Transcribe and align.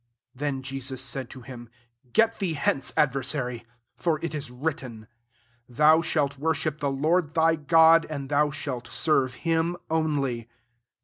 10 0.35 0.39
Then 0.53 0.57
said 0.63 0.63
Jesus 0.63 1.17
to 1.29 1.41
him, 1.41 1.69
«* 1.89 2.11
Get 2.13 2.39
thee 2.39 2.55
hence, 2.55 2.91
adver 2.97 3.21
sary: 3.21 3.67
for 3.95 4.17
it 4.25 4.33
is 4.33 4.49
written,• 4.49 5.01
Thou 5.69 6.01
shalt 6.01 6.39
worship 6.39 6.79
the 6.79 6.89
Lord 6.89 7.35
thy 7.35 7.55
God, 7.55 8.07
and 8.09 8.27
thou 8.27 8.49
shalt 8.49 8.87
serve 8.87 9.35
him 9.45 9.77
only.' 9.91 10.49